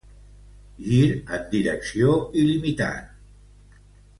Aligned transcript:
Gir 0.85 1.09
en 1.37 1.45
direcció 1.53 2.17
il·limitat. 2.45 3.85